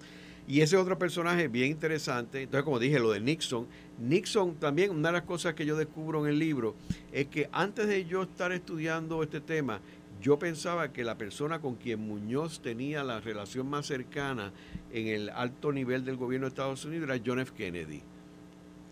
[0.48, 2.42] Y ese otro personaje bien interesante.
[2.42, 3.68] Entonces, como dije, lo de Nixon.
[4.02, 6.76] Nixon también, una de las cosas que yo descubro en el libro
[7.12, 9.80] es que antes de yo estar estudiando este tema,
[10.22, 14.52] yo pensaba que la persona con quien Muñoz tenía la relación más cercana
[14.92, 17.54] en el alto nivel del gobierno de Estados Unidos era John F.
[17.56, 18.02] Kennedy.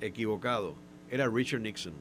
[0.01, 0.75] Equivocado.
[1.09, 1.93] Era Richard Nixon.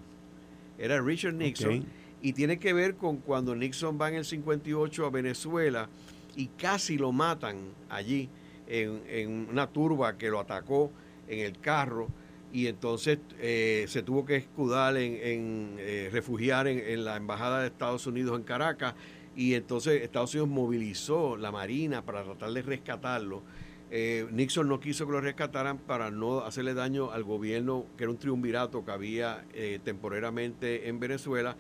[0.78, 1.84] Era Richard Nixon.
[2.22, 5.88] Y tiene que ver con cuando Nixon va en el 58 a Venezuela
[6.36, 7.56] y casi lo matan
[7.88, 8.28] allí
[8.66, 10.90] en, una turba que lo atacó
[11.26, 12.08] en el carro
[12.52, 18.06] y entonces eh, se tuvo que escudar en, eh, refugiar en, la embajada de Estados
[18.06, 18.94] Unidos en Caracas
[19.36, 23.42] y entonces Estados Unidos movilizó la marina para tratar de rescatarlo.
[23.90, 28.10] Eh, Nixon no quiso que lo rescataran para no hacerle daño al gobierno, que era
[28.10, 29.44] un triunvirato que había
[29.84, 31.56] temporariamente en Venezuela.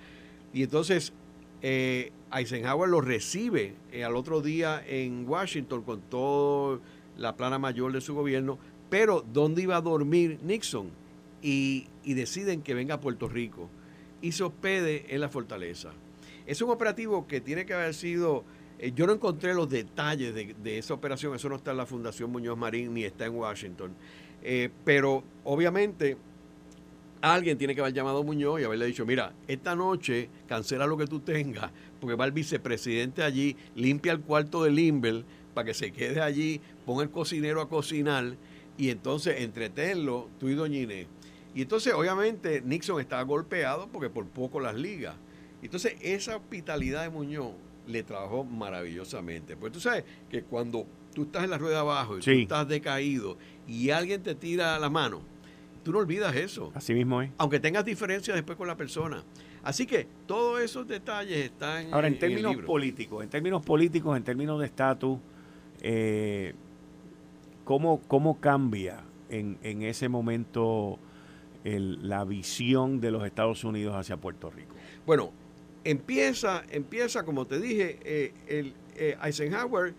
[0.52, 1.12] Y entonces
[1.62, 6.80] Eisenhower lo recibe al otro día en Washington con toda
[7.16, 8.58] la plana mayor de su gobierno,
[8.90, 10.90] pero ¿dónde iba a dormir Nixon?
[11.42, 13.68] Y, deciden que venga a Puerto Rico
[14.22, 15.90] y se hospede en la fortaleza.
[16.46, 18.44] Es un operativo que tiene que haber sido,
[18.78, 22.32] eh, yo no encontré los detalles de, esa operación, eso no está en la Fundación
[22.32, 23.92] Muñoz Marín ni está en Washington,
[24.42, 26.16] eh, pero obviamente
[27.20, 30.96] alguien tiene que haber llamado a Muñoz y haberle dicho, mira, esta noche cancela lo
[30.96, 31.70] que tú tengas,
[32.00, 35.24] porque va el vicepresidente allí, limpia el cuarto de Limber
[35.54, 38.36] para que se quede allí, ponga el cocinero a cocinar
[38.78, 41.06] y entonces entretenlo tú y Doña Inés.
[41.54, 45.16] Y entonces obviamente Nixon estaba golpeado porque por poco las ligas.
[45.62, 47.52] Entonces, esa hospitalidad de Muñoz
[47.86, 49.56] le trabajó maravillosamente.
[49.56, 53.36] Pues tú sabes que cuando tú estás en la rueda abajo y tú estás decaído
[53.66, 55.20] y alguien te tira la mano,
[55.82, 56.70] tú no olvidas eso.
[56.74, 57.30] Así mismo es.
[57.38, 59.24] Aunque tengas diferencias después con la persona.
[59.62, 64.60] Así que todos esos detalles están Ahora, en, términos políticos, en términos políticos, en términos
[64.60, 65.18] de estatus,
[65.80, 66.54] eh,
[67.68, 70.98] ¿cómo, ¿cómo, cambia en, en ese momento
[71.64, 74.74] la visión de los Estados Unidos hacia Puerto Rico?
[75.04, 75.32] Bueno,
[75.88, 79.94] Empieza, empieza como te dije, eh, el, eh, Eisenhower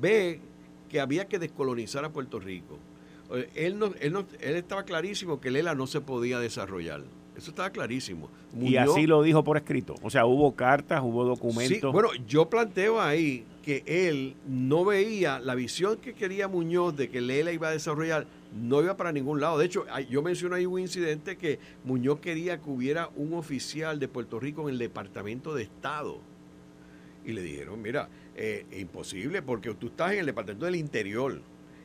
[0.00, 0.40] ve
[0.88, 2.78] que había que descolonizar a Puerto Rico.
[3.30, 7.04] Eh, él, no, él, no, él estaba clarísimo que Lela no se podía desarrollar.
[7.38, 8.28] Eso estaba clarísimo.
[8.60, 9.94] y así lo dijo por escrito.
[10.02, 11.78] O sea, hubo cartas, hubo documentos.
[11.78, 17.08] Sí, bueno, yo planteo ahí que él no veía la visión que quería Muñoz de
[17.08, 18.26] que Lela iba a desarrollar,
[18.60, 19.56] no iba para ningún lado.
[19.56, 24.08] De hecho, yo menciono ahí un incidente que Muñoz quería que hubiera un oficial de
[24.08, 26.18] Puerto Rico en el Departamento de Estado.
[27.24, 31.40] Y le dijeron, mira, eh, es imposible porque tú estás en el Departamento del Interior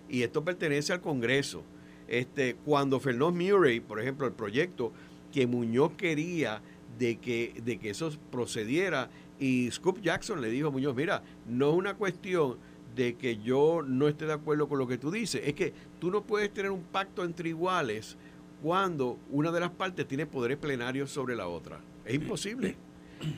[0.10, 1.64] y esto pertenece al Congreso.
[2.08, 4.92] Este, cuando Fernando Murray, por ejemplo, el proyecto
[5.34, 6.62] que Muñoz quería
[6.98, 11.72] de que, de que eso procediera y Scoop Jackson le dijo a Muñoz, mira, no
[11.72, 12.58] es una cuestión
[12.96, 15.42] de que yo no esté de acuerdo con lo que tú dices.
[15.44, 18.16] Es que tú no puedes tener un pacto entre iguales
[18.62, 21.82] cuando una de las partes tiene poderes plenarios sobre la otra.
[22.06, 22.78] Es imposible.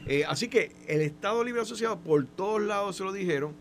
[0.07, 3.53] Eh, así que el Estado Libre Asociado por todos lados se lo dijeron.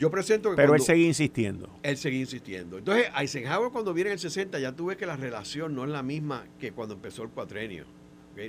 [0.00, 1.68] Yo presento que Pero él seguía insistiendo.
[1.82, 2.78] Él seguía insistiendo.
[2.78, 6.02] Entonces, Eisenhower cuando viene en el 60 ya tuve que la relación no es la
[6.02, 7.84] misma que cuando empezó el cuatrenio.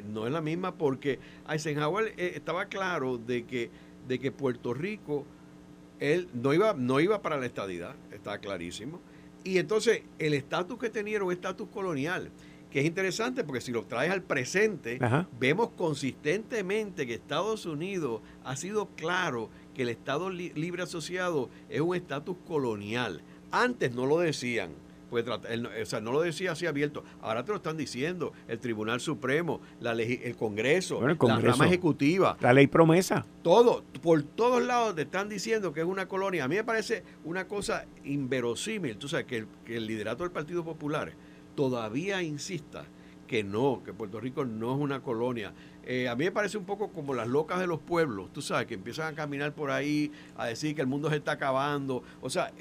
[0.06, 3.70] No es la misma porque Eisenhower eh, estaba claro de que,
[4.08, 5.26] de que Puerto Rico
[6.00, 9.02] él no iba, no iba para la estadidad, está clarísimo.
[9.44, 12.32] Y entonces el estatus que tenía era un estatus colonial,
[12.72, 15.00] que es interesante porque si lo traes al presente,
[15.38, 21.96] vemos consistentemente que Estados Unidos ha sido claro que el Estado libre asociado es un
[21.96, 23.22] estatus colonial.
[23.52, 24.72] Antes no lo decían
[25.12, 29.02] pues o sea, no lo decía así abierto, ahora te lo están diciendo el Tribunal
[29.02, 32.38] Supremo, la el, Congreso, la rama ejecutiva.
[32.40, 33.26] La ley promesa.
[33.44, 36.46] Todo, por todos lados te están diciendo que es una colonia.
[36.46, 41.12] A mí me parece una cosa inverosímil, tú sabes, que el liderato del Partido Popular
[41.56, 42.86] todavía insista
[43.32, 45.54] que no, que Puerto Rico no es una colonia.
[45.86, 48.68] Eh, a mí me parece un poco como las locas de los pueblos, tú sabes,
[48.68, 52.04] que empiezan a caminar por ahí a decir que el mundo se está acabando.
[52.20, 52.52] O sea,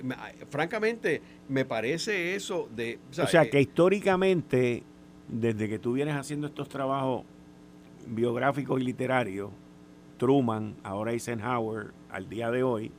[0.48, 3.00] francamente, me parece eso de...
[3.10, 4.84] O sea, eh, que históricamente,
[5.26, 7.24] desde que tú vienes haciendo estos trabajos
[8.06, 9.50] biográficos y literarios,
[10.18, 12.92] Truman, ahora Eisenhower, al día de hoy,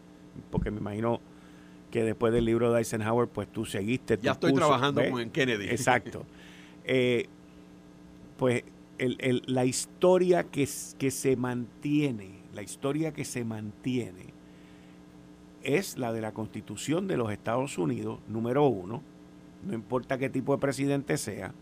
[0.49, 1.21] porque me imagino
[1.89, 4.19] que después del libro de Eisenhower, pues tú seguiste.
[4.21, 5.69] Ya estoy trabajando con Kennedy.
[5.69, 6.25] Exacto.
[6.83, 7.29] Eh,
[8.41, 8.63] pues
[9.45, 14.33] la historia que, que se mantiene, la historia que se mantiene
[15.61, 19.03] es la de la constitución de los Estados Unidos, número uno,
[19.63, 21.53] no importa qué tipo de presidente sea,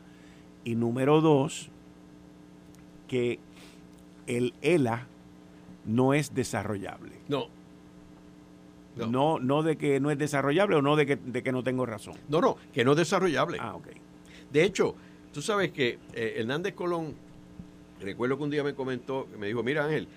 [0.63, 1.69] y número dos,
[3.09, 3.39] que
[4.25, 5.05] el ELA
[5.83, 7.17] no es desarrollable.
[7.27, 7.47] No.
[8.95, 11.85] No, no, de que no es desarrollable o no de que, de que no tengo
[11.85, 12.15] razón.
[12.29, 13.57] No, no, que no es desarrollable.
[13.59, 13.87] Ah, ok.
[14.49, 14.95] De hecho,
[15.31, 17.15] tú sabes que eh, Hernández Colón,
[17.99, 20.07] recuerdo que un día me comentó, me dijo, mira Ángel,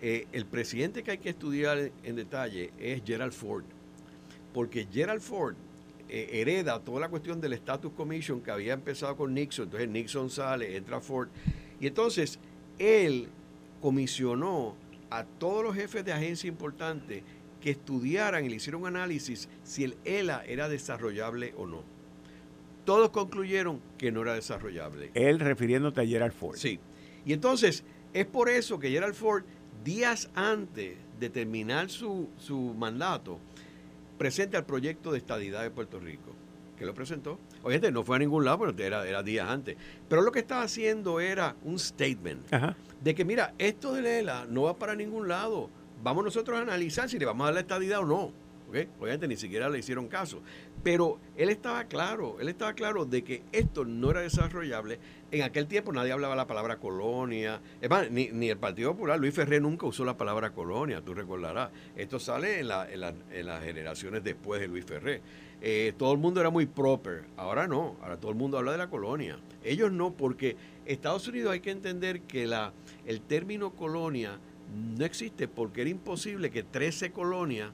[0.00, 3.64] eh, el presidente que hay que estudiar en detalle es Gerald Ford,
[4.52, 5.54] porque Gerald Ford
[6.08, 10.30] eh, hereda toda la cuestión del Status Commission que había empezado con Nixon, entonces Nixon
[10.30, 11.28] sale, entra Ford,
[11.80, 12.38] y entonces
[12.78, 13.28] él
[13.80, 14.76] comisionó
[15.10, 17.22] a todos los jefes de agencia importantes
[17.60, 21.82] que estudiaran y le hicieron análisis si el ELA era desarrollable o no.
[22.84, 25.10] Todos concluyeron que no era desarrollable.
[25.14, 26.56] Él refiriéndote a Gerald Ford.
[26.56, 26.80] Sí.
[27.24, 29.44] Y entonces, es por eso que Gerald Ford,
[29.84, 33.38] días antes de terminar su, su mandato,
[34.18, 36.32] presenta el proyecto de estadidad de Puerto Rico.
[36.76, 37.38] Que lo presentó.
[37.62, 39.76] Oye, no fue a ningún lado, pero era, era días antes.
[40.08, 42.44] Pero lo que estaba haciendo era un statement
[43.00, 45.70] de que, mira, esto de Lela no va para ningún lado.
[46.02, 48.32] Vamos nosotros a analizar si le vamos a dar la estadidad o no.
[48.98, 50.40] Obviamente ni siquiera le hicieron caso.
[50.82, 54.98] Pero él estaba claro, él estaba claro de que esto no era desarrollable.
[55.30, 57.60] En aquel tiempo nadie hablaba la palabra colonia.
[57.80, 61.70] Es más, ni, el Partido Popular, Luis Ferré nunca usó la palabra colonia, tú recordarás.
[61.96, 65.20] Esto sale en, la, en, las generaciones después de Luis Ferré.
[65.60, 67.24] Eh, todo el mundo era muy proper.
[67.36, 69.38] Ahora no, ahora todo el mundo habla de la colonia.
[69.62, 70.56] Ellos no, porque
[70.86, 72.72] Estados Unidos hay que entender que la,
[73.06, 74.38] el término colonia
[74.96, 77.70] no existe porque era imposible que 13 colonias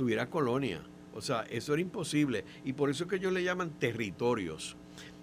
[0.00, 0.80] tuvieran colonia.
[1.12, 2.46] O sea, eso era imposible.
[2.64, 4.74] Y por eso es que ellos le llaman territorios.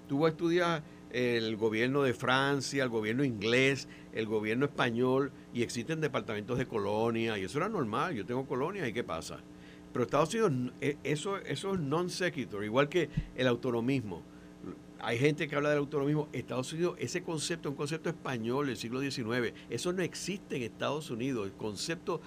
[0.08, 5.64] Tú vas a estudiar el gobierno de Francia, el gobierno inglés, el gobierno español, y
[5.64, 8.14] existen departamentos de colonia, y eso era normal.
[8.14, 9.40] Yo tengo colonia, ¿y qué pasa?
[9.92, 14.22] Pero Estados Unidos, eh, eso, eso es non sequitur, igual que el autonomismo.
[15.00, 16.30] Hay gente que habla del autonomismo.
[16.34, 19.54] Estados Unidos, ese concepto un concepto español del siglo XIX.
[19.72, 21.48] Eso no existe en Estados Unidos.
[21.48, 22.22] El concepto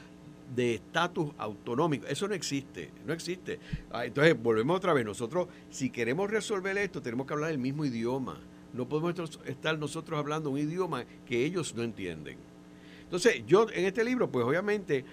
[0.55, 2.07] de estatus autonómico.
[2.07, 3.59] Eso no existe, no existe.
[3.91, 5.05] Ah, entonces, volvemos otra vez.
[5.05, 8.41] Nosotros, si queremos resolver esto, tenemos que hablar el mismo idioma.
[8.73, 12.39] No podemos estar nosotros hablando un idioma que ellos no entienden.
[13.03, 15.05] Entonces, yo en este libro, pues obviamente,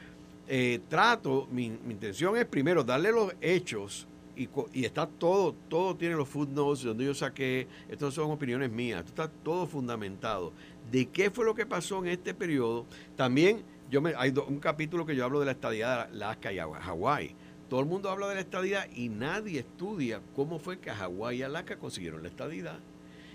[0.47, 6.15] eh, trato, mi, intención es primero darle los hechos y, y, está todo, todo tiene
[6.15, 10.53] los footnotes de donde yo saqué, estas son opiniones mías, esto está todo fundamentado.
[10.91, 12.85] De qué fue lo que pasó en este periodo.
[13.15, 16.57] También yo me, hay un capítulo que yo hablo de la estadía de Alaska y
[16.57, 17.35] Hawái.
[17.69, 21.43] Todo el mundo habla de la estadidad y nadie estudia cómo fue que Hawái y
[21.43, 22.79] Alaska consiguieron la estadidad.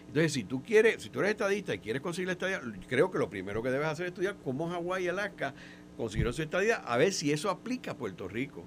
[0.07, 3.19] Entonces, si tú quieres, si tú eres estadista y quieres conseguir la estadidad, creo que
[3.19, 5.55] lo primero que debes hacer es estudiar cómo Hawái y Alaska
[5.97, 8.65] consiguieron su estadidad, a ver si eso aplica a Puerto Rico.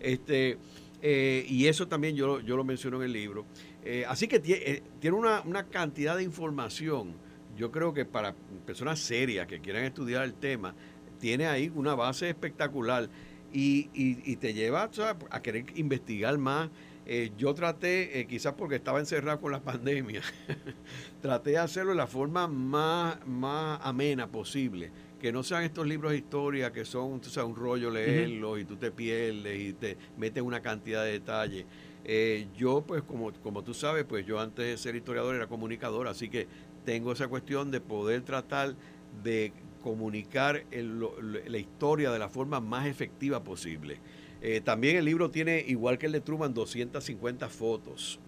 [0.00, 0.58] Este,
[1.02, 3.44] eh, y eso también yo, yo lo menciono en el libro.
[3.84, 7.14] Eh, así que eh, tiene una, una, cantidad de información.
[7.56, 8.34] Yo creo que para
[8.66, 10.74] personas serias que quieran estudiar el tema,
[11.18, 13.08] tiene ahí una base espectacular
[13.52, 14.90] y, y, te lleva
[15.30, 16.70] a querer investigar más.
[17.06, 20.22] Eh, yo traté, eh, quizás porque estaba encerrado con la pandemia,
[21.22, 24.90] traté de hacerlo de la forma más, más amena posible.
[25.20, 28.64] Que no sean estos libros de historia que son tú sabes, un rollo leerlos y
[28.64, 31.64] tú te pierdes y te metes una cantidad de detalles.
[32.04, 36.08] Eh, yo, pues, como, como tú sabes, pues yo antes de ser historiador era comunicador,
[36.08, 36.46] así que
[36.84, 38.74] tengo esa cuestión de poder tratar
[39.22, 39.52] de
[39.84, 43.98] comunicar la historia de la forma más efectiva posible.
[44.40, 48.18] Eh, también el libro tiene, igual que el de Truman, 250 fotos.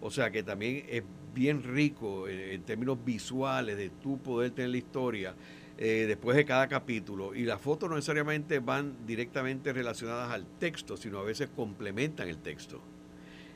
[0.00, 4.76] O sea que también es bien rico en, términos visuales de tú poder tener la
[4.76, 5.34] historia
[5.78, 7.32] eh, después de cada capítulo.
[7.32, 12.38] Y las fotos no necesariamente van directamente relacionadas al texto, sino a veces complementan el
[12.38, 12.82] texto.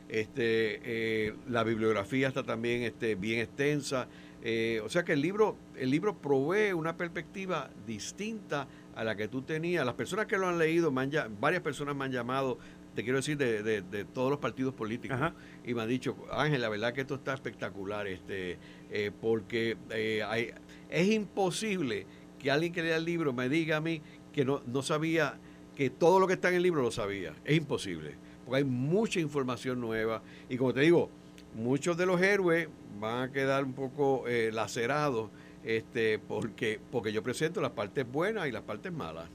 [0.08, 4.06] Este, eh, la bibliografía está también este, bien extensa.
[4.42, 9.28] Eh, o sea que el libro, el libro provee una perspectiva distinta a la que
[9.28, 9.84] tú tenías.
[9.84, 12.58] Las personas que lo han leído, varias personas me han llamado,
[12.94, 15.18] te quiero decir, de, todos los partidos políticos,
[15.64, 18.58] y me han dicho, Ángel, la verdad que esto está espectacular, este,
[18.90, 20.50] eh, porque eh, hay,
[20.90, 22.06] es imposible
[22.38, 25.38] que alguien que lea el libro me diga a mí que no, no sabía,
[25.76, 27.34] que todo lo que está en el libro lo sabía.
[27.44, 28.14] Es imposible,
[28.44, 31.10] porque hay mucha información nueva, y como te digo,
[31.54, 32.68] muchos de los héroes
[33.00, 35.30] van a quedar un poco eh, lacerados
[35.64, 39.26] este, porque, porque yo presento las partes buenas y las partes malas.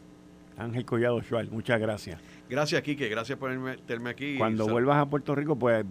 [0.57, 2.19] Ángel Collado Schwartz, muchas gracias.
[2.49, 4.37] Gracias, Quique, gracias por meterme aquí.
[4.37, 5.85] Cuando vuelvas a Puerto Rico, pues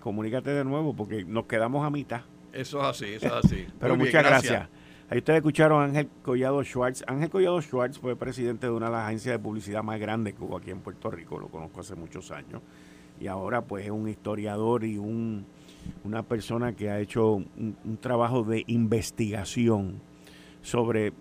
[0.00, 2.22] comunícate de nuevo porque nos quedamos a mitad.
[2.52, 3.66] Eso es así, eso es así.
[3.80, 4.68] Pero muchas gracias.
[5.08, 7.04] Ahí ustedes escucharon a Ángel Collado Schwartz.
[7.06, 10.42] Ángel Collado Schwartz fue presidente de una de las agencias de publicidad más grandes que
[10.42, 12.62] hubo aquí en Puerto Rico, lo conozco hace muchos años.
[13.20, 15.46] Y ahora pues es un historiador y un,
[16.04, 20.00] una persona que ha hecho un trabajo de investigación
[20.62, 21.12] sobre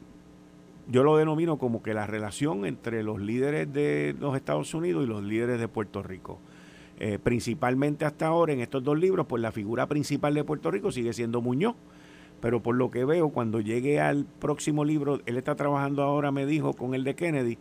[0.87, 5.07] yo lo denomino como que la relación entre los líderes de los Estados Unidos y
[5.07, 6.39] los líderes de Puerto Rico.
[6.99, 10.91] Eh, principalmente hasta ahora en estos dos libros, pues la figura principal de Puerto Rico
[10.91, 11.75] sigue siendo Muñoz.
[12.41, 16.45] Pero por lo que veo, cuando llegue al próximo libro, él está trabajando ahora, me
[16.45, 17.57] dijo, con el de Kennedy,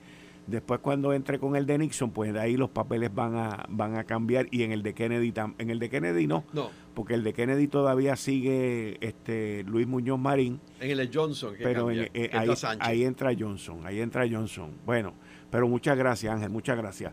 [0.46, 3.96] Después cuando entre con el de Nixon, pues de ahí los papeles van a van
[3.96, 7.22] a cambiar y en el de Kennedy en el de Kennedy no, no, porque el
[7.22, 10.60] de Kennedy todavía sigue este Luis Muñoz Marín.
[10.80, 12.48] En el de Johnson, pero eh, ahí,
[12.80, 14.72] ahí entra Johnson, ahí entra Johnson.
[14.84, 15.14] Bueno,
[15.50, 17.12] pero muchas gracias, Ángel, muchas gracias.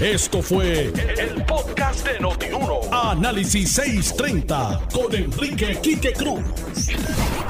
[0.00, 2.80] Esto fue el, podcast de Notiuno.
[2.92, 6.42] Análisis 630 con Enrique Quique Cruz.